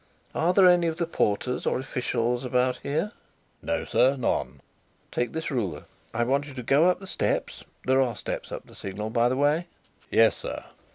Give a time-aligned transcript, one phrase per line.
[0.33, 3.11] Are there any of the porters or officials about here?"
[3.61, 4.61] "No, sir; none."
[5.11, 5.85] "Take this ruler.
[6.11, 9.29] I want you to go up the steps there are steps up the signal, by
[9.29, 9.67] the way?"
[10.09, 10.65] "Yes, sir."